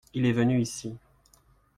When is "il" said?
0.15-0.25